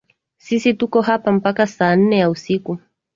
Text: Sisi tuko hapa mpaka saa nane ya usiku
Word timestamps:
Sisi 0.37 0.73
tuko 0.73 0.97
hapa 1.01 1.31
mpaka 1.31 1.67
saa 1.67 1.95
nane 1.95 2.17
ya 2.17 2.29
usiku 2.29 2.77